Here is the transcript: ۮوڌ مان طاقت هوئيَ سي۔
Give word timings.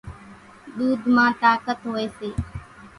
ۮوڌ 0.77 0.99
مان 1.15 1.31
طاقت 1.41 1.79
هوئيَ 1.89 2.07
سي۔ 2.17 2.29